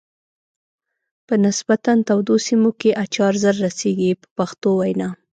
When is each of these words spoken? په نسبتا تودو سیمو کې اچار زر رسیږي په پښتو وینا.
په 1.27 1.33
نسبتا 1.45 1.91
تودو 2.07 2.35
سیمو 2.45 2.71
کې 2.79 2.91
اچار 3.03 3.33
زر 3.43 3.55
رسیږي 3.65 4.11
په 4.21 4.27
پښتو 4.37 4.69
وینا. 4.79 5.09